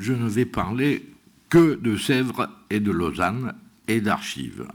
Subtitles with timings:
[0.00, 1.04] je ne vais parler
[1.48, 3.54] que de Sèvres et de Lausanne
[3.88, 4.66] et d'archives,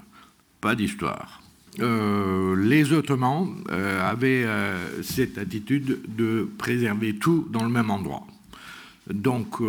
[0.62, 1.42] pas d'histoire.
[1.80, 8.26] Euh, les Ottomans euh, avaient euh, cette attitude de préserver tout dans le même endroit.
[9.14, 9.60] Donc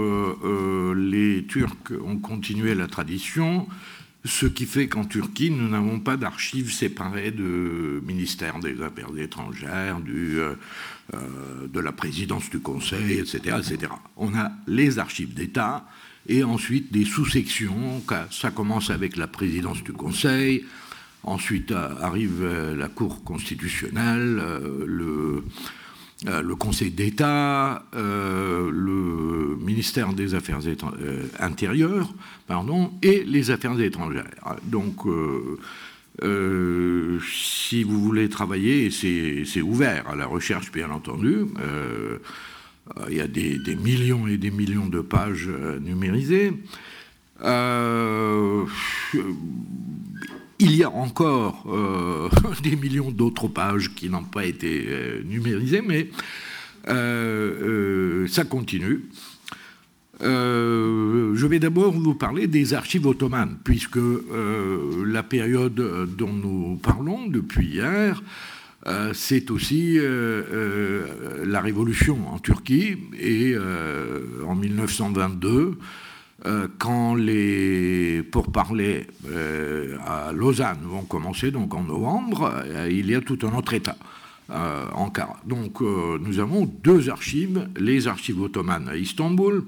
[0.97, 3.69] les Turcs ont continué la tradition,
[4.27, 10.01] ce qui fait qu'en Turquie, nous n'avons pas d'archives séparées du ministère des Affaires étrangères,
[10.01, 10.39] du,
[11.13, 13.93] de la présidence du Conseil, etc., etc.
[14.17, 15.87] On a les archives d'État
[16.29, 18.03] et ensuite des sous-sections.
[18.31, 20.65] Ça commence avec la présidence du Conseil,
[21.27, 25.45] Ensuite euh, arrive euh, la Cour constitutionnelle, euh, le,
[26.25, 30.61] le Conseil d'État, le ministère des Affaires
[31.39, 32.13] intérieures,
[32.47, 34.25] pardon, et les Affaires étrangères.
[34.65, 35.03] Donc,
[36.23, 41.47] si vous voulez travailler, c'est ouvert à la recherche, bien entendu.
[43.11, 45.51] il y a des, millions et des millions de pages
[45.83, 46.53] numérisées.
[50.59, 52.31] Il y a encore euh,
[52.63, 56.09] des millions d'autres pages qui n'ont pas été euh, numérisées, mais
[56.89, 59.05] euh, ça continue.
[60.21, 63.99] je vais d'abord vous parler des archives ottomanes, puisque
[65.07, 65.75] la période
[66.17, 68.23] dont nous parlons depuis hier,
[69.13, 73.55] c'est aussi la révolution en Turquie et
[74.47, 75.77] en 1922
[76.45, 83.15] euh, quand les pourparlers euh, à Lausanne vont commencer, donc en novembre, euh, il y
[83.15, 83.97] a tout un autre État.
[84.49, 85.41] Ankara.
[85.45, 89.65] Donc nous avons deux archives, les archives ottomanes à Istanbul.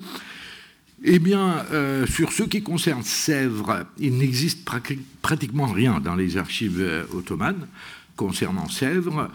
[1.03, 1.65] Eh bien,
[2.07, 4.71] sur ce qui concerne Sèvres, il n'existe
[5.21, 6.81] pratiquement rien dans les archives
[7.13, 7.67] ottomanes
[8.15, 9.29] concernant Sèvres.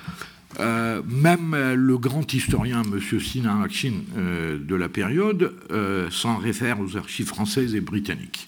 [0.60, 3.20] Euh, même le grand historien M.
[3.20, 8.48] Sinan Akshin euh, de la période euh, s'en réfère aux archives françaises et britanniques.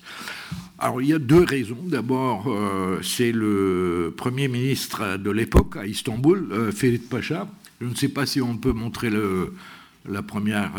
[0.78, 1.80] Alors il y a deux raisons.
[1.84, 2.54] D'abord,
[3.02, 7.48] c'est le Premier ministre de l'époque à Istanbul, Ferit Pacha.
[7.80, 10.74] Je ne sais pas si on peut montrer la première...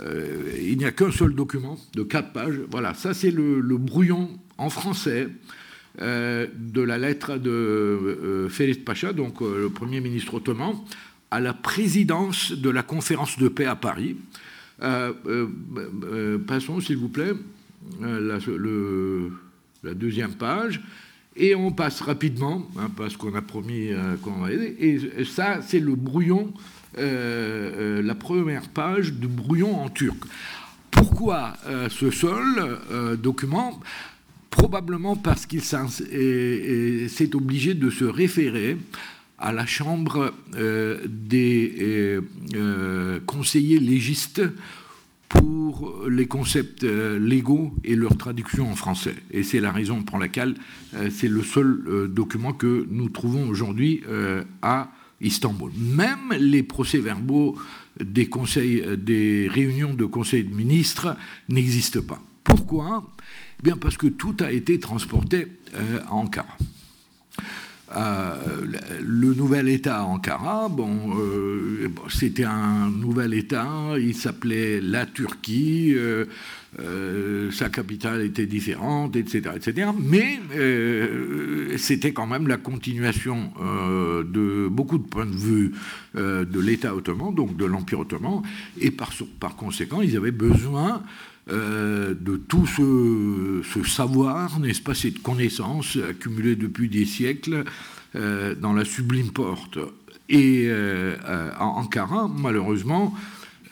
[0.00, 2.60] il n'y a qu'un seul document de quatre pages.
[2.70, 5.28] Voilà, ça c'est le, brouillon en français euh,
[5.98, 10.74] de la lettre de euh, Félix Pacha, donc euh, le Premier ministre ottoman,
[11.30, 14.16] à la présidence de la conférence de paix à Paris.
[16.46, 17.32] passons, s'il vous plaît,
[18.00, 18.38] la,
[19.82, 20.80] la, deuxième page.
[21.38, 23.90] Et on passe rapidement, hein, parce qu'on a promis
[24.22, 24.76] qu'on va aider.
[24.78, 26.52] Et ça, c'est le brouillon,
[26.96, 30.24] la première page du brouillon en turc.
[30.90, 31.54] Pourquoi
[31.90, 32.78] ce seul
[33.18, 33.80] document?
[34.56, 38.78] Probablement parce qu'il s'est obligé de se référer
[39.38, 42.20] à la Chambre euh, des euh,
[42.54, 44.42] euh, conseillers légistes
[45.28, 49.16] pour les concepts légaux et leur traduction en français.
[49.30, 50.54] Et c'est la raison pour laquelle
[51.10, 54.04] c'est le seul document que nous trouvons aujourd'hui
[54.62, 55.72] à Istanbul.
[55.76, 57.56] Même les procès-verbaux
[57.98, 61.16] des, conseils, des réunions de conseil de ministres
[61.48, 62.22] n'existent pas.
[62.46, 63.02] Pourquoi?
[63.58, 66.56] Eh bien parce que tout a été transporté euh, à Ankara.
[67.96, 68.66] Euh,
[69.00, 73.66] le nouvel État à Ankara, euh, c'était un nouvel État,
[73.98, 75.94] il s'appelait la Turquie,
[77.52, 79.88] sa capitale était différente, etc., etc.
[79.98, 80.40] Mais
[81.78, 85.72] c'était quand même la continuation de beaucoup de points de vue
[86.14, 88.42] de l'État ottoman, donc de l'Empire ottoman,
[88.80, 91.02] et par, conséquent, ils avaient besoin
[91.48, 97.62] euh, de tout ce, savoir, n'est-ce pas, cette connaissance accumulée depuis des siècles
[98.16, 99.78] euh, dans la sublime porte.
[100.28, 101.14] Et euh,
[101.60, 103.14] en Ankara, malheureusement,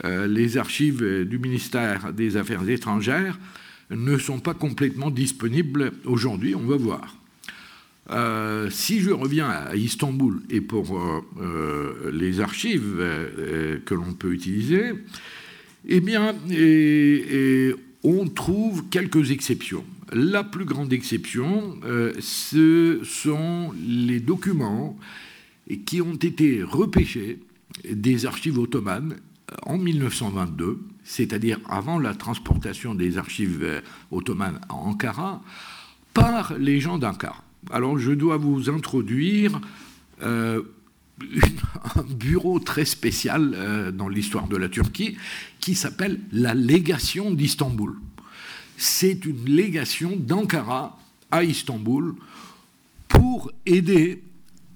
[0.02, 3.38] les archives du ministère des Affaires étrangères
[3.90, 7.16] ne sont pas complètement disponibles aujourd'hui, on va voir.
[8.70, 11.00] si je reviens à Istanbul et pour
[12.12, 12.96] les archives
[13.84, 14.94] que l'on peut utiliser,
[15.86, 16.34] eh bien,
[18.04, 19.84] on trouve quelques exceptions.
[20.12, 24.96] La plus grande exception, euh, ce sont les documents
[25.86, 27.40] qui ont été repêchés
[27.90, 29.16] des archives ottomanes
[29.66, 33.80] en 1922, c'est-à-dire avant la transportation des archives euh,
[34.10, 35.42] ottomanes à Ankara,
[36.12, 37.42] par les gens d'Ankara.
[37.70, 39.60] Alors je dois vous introduire
[40.22, 40.62] euh,
[41.96, 45.16] un bureau très spécial euh, dans l'histoire de la Turquie
[45.60, 47.94] qui s'appelle la légation d'Istanbul.
[48.76, 50.98] C'est une légation d'Ankara
[51.30, 52.14] à Istanbul
[53.08, 54.22] pour aider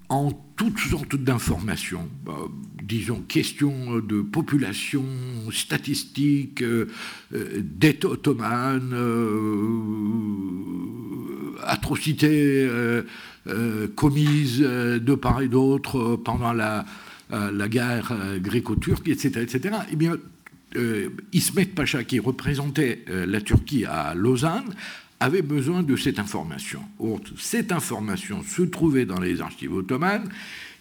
[0.09, 2.33] en toutes sortes d'informations, bah,
[2.83, 5.05] disons questions de population,
[5.51, 6.87] statistiques, euh,
[7.33, 8.93] euh, dette ottomane,
[11.63, 12.67] atrocités
[13.95, 16.85] commises de part et d'autre pendant la,
[17.29, 19.75] la guerre gréco-turque, etc., etc.
[19.91, 20.17] Eh bien,
[21.33, 24.73] Ismet Pacha, qui représentait la Turquie à Lausanne,
[25.19, 26.81] avait besoin de cette information.
[26.99, 30.29] Or, cette information se trouvait dans les archives ottomanes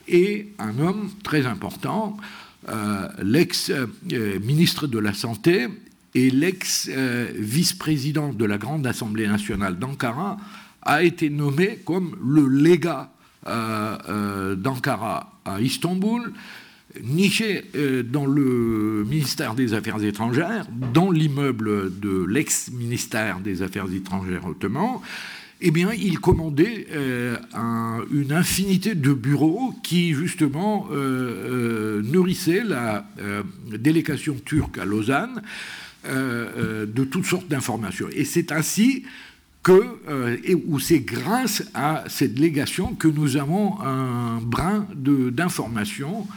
[0.07, 2.17] et un homme très important,
[2.69, 5.69] euh, l'ex-ministre de la Santé
[6.15, 10.39] et l'ex-vice-président de la Grande Assemblée nationale d'Ankara,
[10.83, 13.11] a été nommé comme le légat
[13.47, 16.33] euh, euh, d'Ankara à Istanbul
[17.03, 24.47] niché euh, dans le ministère des Affaires étrangères, dans l'immeuble de l'ex-ministère des Affaires étrangères
[24.47, 24.99] ottoman,
[25.61, 27.37] eh bien, il commandait euh,
[28.13, 33.05] une infinité de bureaux qui, justement, euh, nourrissaient la
[33.77, 35.43] délégation turque à Lausanne
[36.05, 38.07] de toutes sortes d'informations.
[38.13, 39.03] Et c'est ainsi
[39.65, 39.99] que,
[40.45, 46.29] et c'est grâce à cette délégation que nous avons un brin d'informations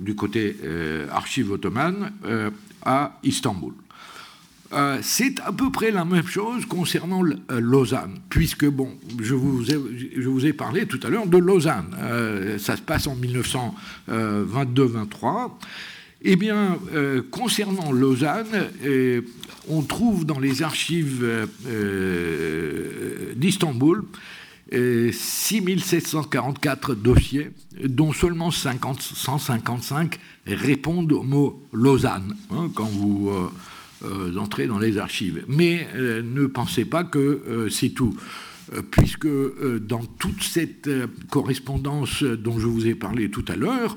[0.00, 2.50] du côté euh, archives ottomanes euh,
[2.82, 3.72] à Istanbul.
[5.02, 8.90] c'est à peu près la même chose concernant Lausanne, puisque, bon,
[9.20, 11.96] je vous ai parlé tout à l'heure de Lausanne.
[12.58, 13.16] ça se passe en
[14.08, 15.52] 1922-23.
[16.22, 16.78] Eh bien,
[17.30, 18.68] concernant Lausanne,
[19.68, 21.24] on trouve dans les archives
[23.34, 24.04] d'Istanbul
[24.72, 27.50] 6744 dossiers,
[27.84, 33.50] dont seulement 50, 155 répondent au mot Lausanne, hein, quand vous euh,
[34.04, 35.44] euh, entrez dans les archives.
[35.48, 38.16] Mais euh, ne pensez pas que c'est tout,
[38.90, 39.28] puisque
[39.80, 40.90] dans toute cette
[41.30, 43.96] correspondance dont je vous ai parlé tout à l'heure,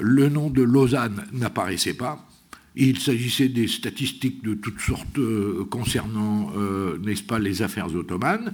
[0.00, 2.27] le nom de Lausanne n'apparaissait pas.
[2.76, 5.18] Il s'agissait des statistiques de toutes sortes
[5.70, 6.52] concernant,
[7.04, 8.52] n'est-ce pas, les affaires ottomanes.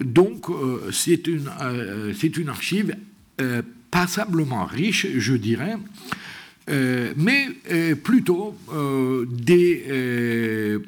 [0.00, 2.96] Donc euh, c'est une, euh, une, archive
[3.40, 5.76] euh, passablement riche, je dirais,
[7.16, 7.48] mais
[8.04, 8.54] plutôt
[9.28, 10.78] des,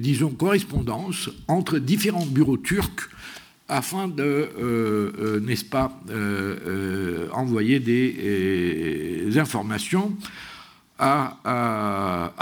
[0.00, 3.08] disons, correspondances entre différents bureaux turcs
[3.68, 5.96] afin de, n'est-ce pas,
[7.32, 10.16] envoyer des informations
[10.98, 11.36] à,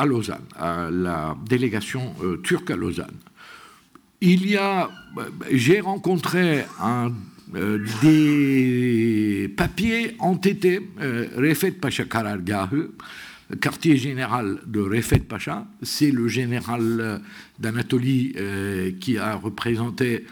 [0.04, 3.16] Lausanne, à la délégation turque à Lausanne
[4.20, 4.90] il y a,
[5.52, 7.12] j'ai rencontré un,
[7.54, 12.90] euh, des papiers entêtés, euh, Refet Pacha Karargahı,
[13.60, 17.20] quartier général de Refet Pacha, c'est le général
[17.58, 20.26] d'Anatolie euh, qui a représenté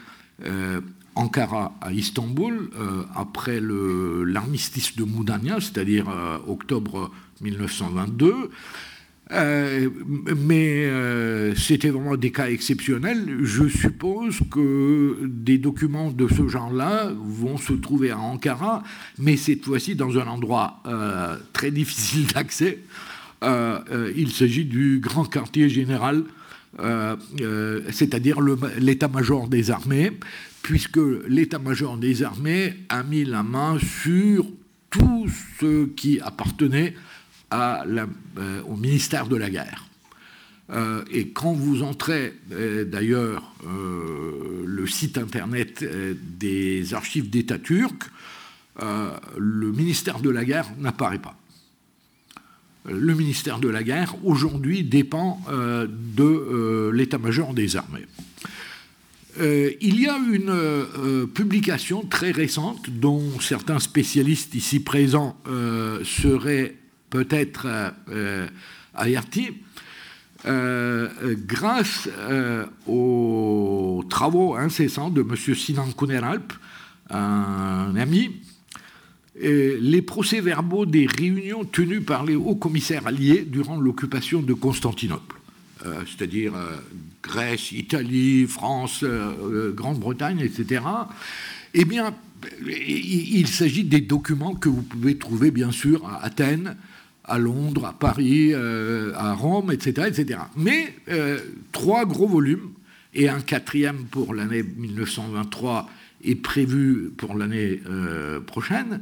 [1.15, 2.69] Ankara à Istanbul
[3.15, 6.07] après l'armistice de Moudania, c'est-à-dire
[6.45, 7.09] octobre
[7.39, 8.51] 1922.
[9.31, 9.89] Euh,
[10.37, 13.39] mais euh, c'était vraiment des cas exceptionnels.
[13.41, 18.83] Je suppose que des documents de ce genre-là vont se trouver à Ankara,
[19.17, 22.79] mais cette fois-ci dans un endroit euh, très difficile d'accès.
[23.41, 26.23] il s'agit du grand quartier général,
[27.91, 28.39] c'est-à-dire
[28.79, 30.11] l'état-major des armées,
[30.61, 34.45] puisque l'état-major des armées a mis la main sur
[34.89, 35.27] tout
[35.59, 36.95] ce qui appartenait
[38.37, 39.85] euh, au ministère de la guerre.
[40.71, 45.83] Euh, et quand vous entrez euh, d'ailleurs le site internet
[46.37, 48.09] des archives d'État turc,
[48.79, 51.35] le ministère de la guerre n'apparaît pas.
[52.87, 58.05] Le ministère de la guerre, aujourd'hui, dépend de l'état-major des armées.
[59.39, 65.37] il y a une publication très récente dont certains spécialistes ici présents
[66.03, 66.75] seraient
[67.15, 67.65] peut-être
[68.09, 68.45] euh,
[68.93, 69.51] averti,
[70.45, 71.07] euh,
[71.47, 75.55] grâce euh, aux travaux incessants de M.
[75.55, 76.51] Sinan Kuneralp,
[77.09, 78.41] un ami,
[79.39, 85.35] les procès-verbaux des réunions tenues par les hauts commissaires alliés durant l'occupation de Constantinople,
[86.07, 86.53] c'est-à-dire
[87.21, 89.03] Grèce, Italie, France,
[89.75, 90.81] Grande-Bretagne, etc.,
[91.75, 92.15] eh bien,
[92.65, 96.75] il s'agit des documents que vous pouvez trouver, bien sûr, à Athènes,
[97.27, 100.07] à Londres, à Paris, euh, à Rome, etc.
[100.07, 100.39] etc.
[100.55, 101.39] Mais euh,
[101.71, 102.69] trois gros volumes
[103.13, 105.89] et un quatrième pour l'année 1923
[106.23, 109.01] est prévu pour l'année euh, prochaine.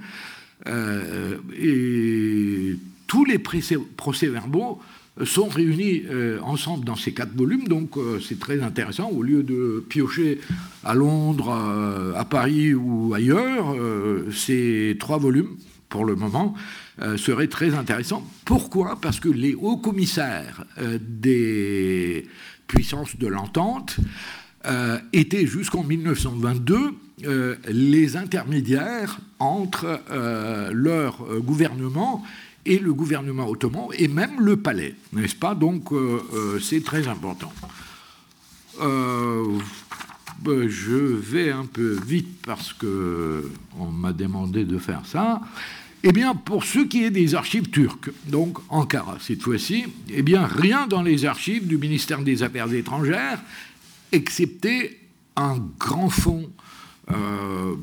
[1.60, 2.78] et
[3.08, 4.80] tous les procès-verbaux
[5.26, 6.04] sont réunis
[6.42, 9.10] ensemble dans ces quatre volumes, donc c'est très intéressant.
[9.10, 10.40] Au lieu de piocher
[10.84, 11.52] à Londres,
[12.16, 13.76] à Paris ou ailleurs,
[14.32, 15.58] ces trois volumes,
[15.90, 16.56] pour le moment,
[17.18, 18.26] seraient très intéressants.
[18.46, 19.00] Pourquoi?
[19.02, 20.64] Parce que les hauts commissaires
[21.00, 22.28] des
[22.68, 23.98] puissances de l'entente
[25.12, 26.94] étaient jusqu'en 1922
[27.70, 30.02] les intermédiaires entre
[30.72, 32.24] leur gouvernement
[32.66, 35.56] et le gouvernement ottoman et même le palais, n'est-ce pas?
[35.56, 37.52] Donc euh, euh, c'est très important.
[38.82, 39.60] Euh,
[40.42, 45.42] ben, je vais un peu vite parce que on m'a demandé de faire ça.
[46.06, 50.46] Eh bien, pour ce qui est des archives turques, donc Ankara cette fois-ci, eh bien,
[50.46, 53.42] rien dans les archives du ministère des Affaires étrangères,
[54.12, 55.00] excepté
[55.38, 56.52] un grand fonds
[57.12, 57.76] euh,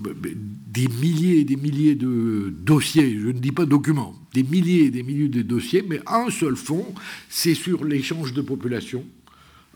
[0.67, 4.91] des milliers et des milliers de dossiers, je ne dis pas documents, des milliers et
[4.91, 6.95] des milliers de dossiers, mais un seul fond,
[7.31, 9.03] c'est sur l'échange de population.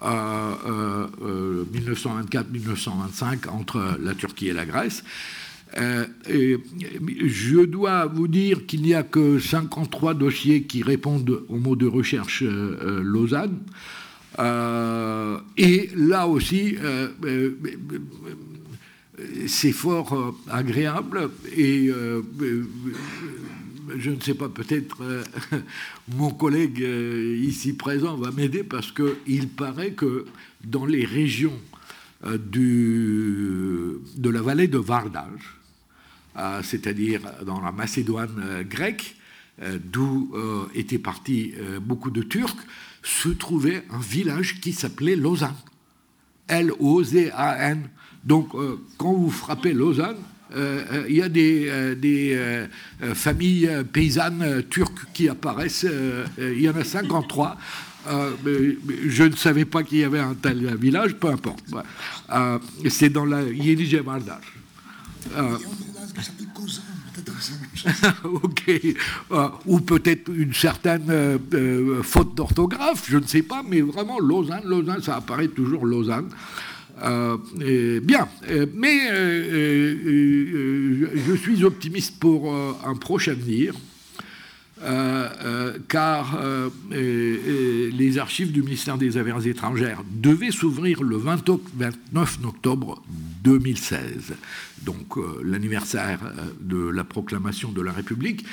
[0.00, 0.04] 1924-1925
[3.46, 5.02] euh, entre la Turquie et la Grèce.
[5.76, 11.74] Euh, je dois vous dire qu'il n'y a que 53 dossiers qui répondent au mot
[11.74, 13.58] de recherche Lausanne.
[15.56, 16.76] et là aussi,
[19.46, 22.64] c'est fort euh, agréable et euh, euh,
[23.96, 25.02] je ne sais pas, peut-être
[26.16, 26.84] mon collègue
[27.42, 30.24] ici présent va m'aider parce qu'il paraît que
[30.64, 31.58] dans les régions
[32.38, 35.58] du, de la vallée de Vardage,
[36.62, 39.16] c'est-à-dire dans la Macédoine grecque,
[39.84, 40.34] d'où
[40.74, 42.56] étaient partis beaucoup de Turcs,
[43.02, 45.54] se trouvait un village qui s'appelait Lausanne.
[46.48, 47.88] L-O-Z-A-N.
[48.24, 50.16] Donc, euh, quand vous frappez Lausanne,
[50.54, 52.66] euh, euh, il y a des,
[53.14, 55.86] familles paysannes turques qui apparaissent.
[56.38, 57.58] il y en a 53.
[58.06, 61.64] Je ne savais pas qu'il y avait un tel village, peu importe.
[62.88, 64.40] C'est dans la Yenice Vardar.
[68.24, 68.80] ok.
[69.66, 71.40] ou peut-être une certaine
[72.02, 76.28] faute d'orthographe, je ne sais pas, mais vraiment Lausanne, Lausanne, ça apparaît toujours Lausanne.
[77.02, 77.38] Euh,
[78.00, 83.74] bien, euh, mais euh, je suis optimiste pour un prochain avenir.
[85.88, 86.38] Car
[86.90, 93.02] les archives du ministère des Affaires étrangères devaient s'ouvrir le 29 octobre
[93.42, 94.34] 2016,
[94.82, 96.20] donc l'anniversaire
[96.60, 98.44] de la proclamation de la République.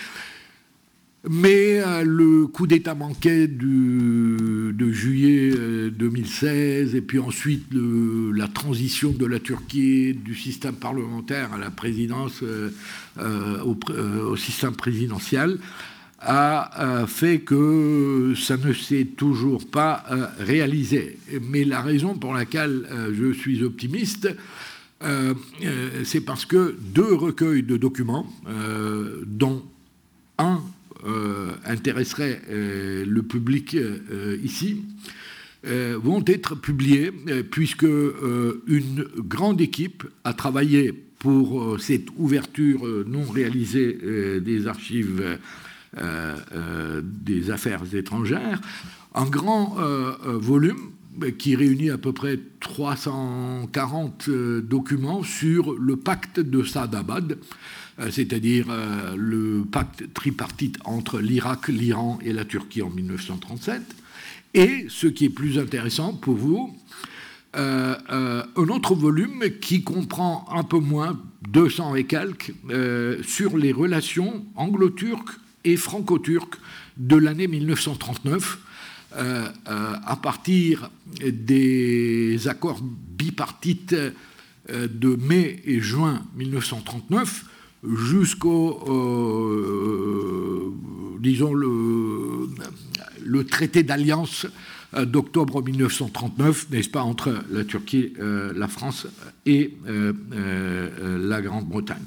[1.30, 5.52] Mais euh, le coup d'État manquait de juillet
[5.92, 11.70] 2016, euh, et puis ensuite la transition de la Turquie du système parlementaire à la
[11.70, 12.72] présidence, euh,
[13.64, 15.60] au, système présidentiel,
[16.22, 20.04] a fait que ça ne s'est toujours pas
[20.40, 21.18] réalisé.
[21.50, 24.30] Mais la raison pour laquelle je suis optimiste,
[26.04, 28.28] c'est parce que deux recueils de documents,
[29.26, 29.64] dont
[30.38, 30.62] un
[31.04, 34.84] euh, intéresserait euh, le public euh, ici,
[35.64, 37.12] vont être publiés
[37.52, 43.96] puisque une grande équipe a travaillé pour cette ouverture non réalisée
[44.42, 45.38] des archives
[45.94, 48.62] des affaires étrangères,
[49.14, 49.76] un grand
[50.24, 50.92] volume
[51.38, 54.30] qui réunit à peu près 340
[54.64, 57.38] documents sur le pacte de Sadabad,
[58.00, 63.82] euh, c'est-à-dire euh, le pacte tripartite entre l'Irak, l'Iran et la Turquie en 1937,
[64.54, 66.76] et ce qui est plus intéressant pour vous,
[67.58, 67.96] euh,
[68.56, 71.20] un autre volume qui comprend un peu moins,
[71.50, 72.54] 200 et quelques,
[73.24, 76.58] sur les relations anglo-turques et franco-turques
[76.98, 78.60] de l'année 1939,
[79.14, 80.90] à partir
[81.22, 83.96] des accords bipartites
[84.70, 87.46] de mai et juin 1939
[87.84, 90.72] jusqu'au, euh,
[91.20, 92.50] disons, le,
[93.24, 94.50] le traité d'alliance euh,
[94.94, 99.08] d'octobre 1939, n'est-ce pas, entre la Turquie, euh, la France
[99.46, 102.04] et la Grande-Bretagne,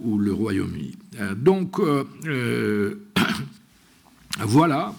[0.00, 0.96] ou le Royaume-Uni.
[1.36, 1.78] donc,
[4.40, 4.94] voilà,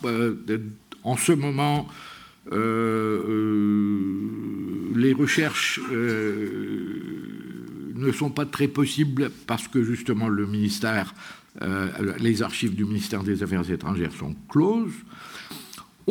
[1.04, 1.88] en ce moment,
[4.96, 5.80] les recherches
[8.00, 11.14] ne sont pas très possibles parce que justement le ministère,
[11.62, 11.90] euh,
[12.20, 14.94] les archives du ministère des Affaires étrangères sont closes.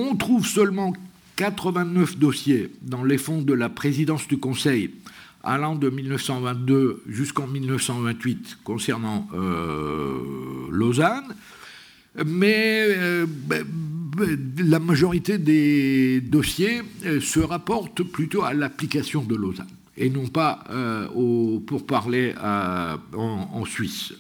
[0.01, 0.93] On trouve seulement
[1.35, 4.93] 89 dossiers dans les fonds de la présidence du Conseil
[5.43, 10.21] allant de 1922 jusqu'en 1928 concernant euh,
[10.71, 11.35] Lausanne,
[12.25, 13.67] mais euh, ben,
[14.59, 16.83] la majorité des dossiers
[17.21, 20.63] se rapportent plutôt à l'application de Lausanne et non pas
[21.67, 24.13] pour parler en, Suisse.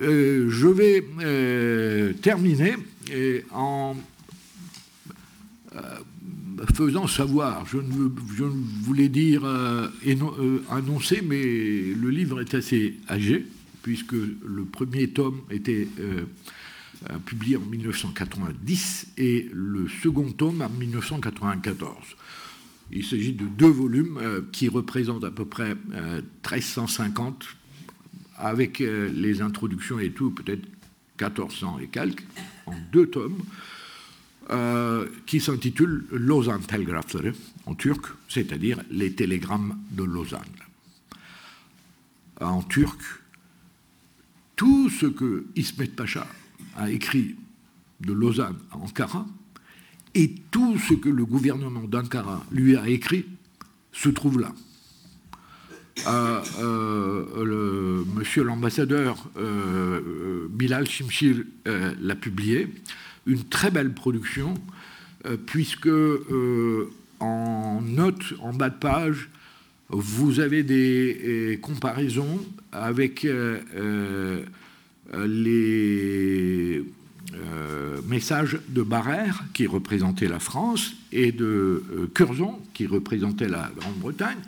[0.00, 2.76] je vais terminer
[3.52, 3.96] en
[6.74, 8.10] faisant savoir, je ne,
[8.82, 13.46] voulais dire euh, euh, annoncer, mais le livre est assez âgé,
[13.82, 16.24] puisque le premier tome était euh,
[17.24, 21.96] publié en 1990 et le second tome en 1994.
[22.92, 24.18] Il s'agit de deux volumes
[24.50, 25.76] qui représentent à peu près
[26.44, 27.46] 1350,
[28.36, 30.66] avec les introductions et tout, peut-être
[31.20, 32.24] 1400 et quelques,
[32.92, 33.42] deux tomes.
[34.50, 36.62] Euh, qui s'intitule Lausanne
[37.66, 40.40] en turc, c'est-à-dire les télégrammes de Lausanne.
[42.40, 42.98] En turc,
[44.56, 46.26] tout ce que Ismet Pacha
[46.76, 47.36] a écrit
[48.00, 49.24] de Lausanne à Ankara
[50.14, 53.26] et tout ce que le gouvernement d'Ankara lui a écrit
[53.92, 54.52] se trouve là.
[56.06, 59.28] Euh, euh, monsieur l'ambassadeur
[60.50, 62.68] Bilal Shimshir l'a publié.
[63.26, 64.54] Une très belle production,
[65.26, 66.90] euh, puisque euh,
[67.20, 69.28] en note, en bas de page,
[69.90, 72.40] vous avez des comparaisons
[72.72, 74.42] avec euh,
[75.26, 76.82] les
[78.08, 81.82] messages de Barrère, qui représentait la France, et de
[82.14, 84.38] Curzon, qui représentait la Grande-Bretagne,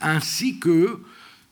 [0.00, 0.98] ainsi que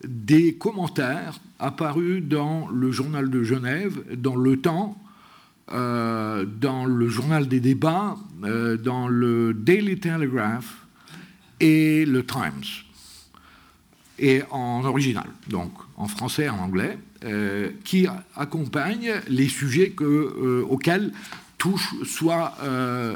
[0.07, 4.99] des commentaires apparus dans le journal de Genève, dans Le Temps,
[5.73, 10.85] euh, dans le journal des débats, euh, dans le Daily Telegraph
[11.59, 12.85] et le Times,
[14.19, 20.63] et en original, donc en français et en anglais, euh, qui accompagnent les sujets que,
[20.69, 21.13] auxquels
[21.57, 22.59] touche soit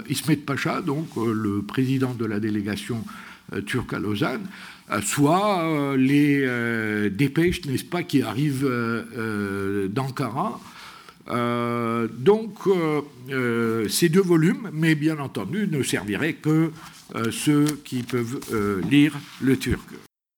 [0.08, 3.04] Ismet Pacha, donc le président de la délégation
[3.66, 4.46] turque à Lausanne,
[5.02, 8.68] soit les dépêches, n'est-ce pas, qui arrivent
[9.90, 10.60] d'Ankara
[11.30, 16.70] euh, donc, euh, euh, ces deux volumes, mais bien entendu, ne serviraient que
[17.30, 18.40] ceux qui peuvent
[18.90, 20.07] lire le turc.